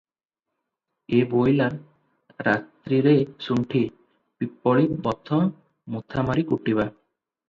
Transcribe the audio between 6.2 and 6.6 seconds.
ମାରି